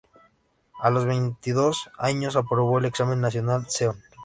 A 0.79 0.89
los 0.89 1.05
veintidós 1.05 1.91
años 1.99 2.35
aprobó 2.35 2.79
el 2.79 2.85
examen 2.85 3.21
nacional 3.21 3.67
Seon. 3.69 4.01